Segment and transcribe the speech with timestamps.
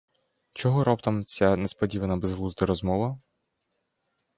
[0.53, 3.19] Чого раптом ця несподівана безглузда розмова?